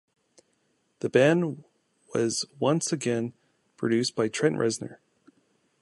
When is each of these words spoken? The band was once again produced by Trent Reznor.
The 1.01 1.11
band 1.11 1.63
was 2.15 2.45
once 2.59 2.91
again 2.91 3.33
produced 3.77 4.15
by 4.15 4.29
Trent 4.29 4.55
Reznor. 4.55 4.97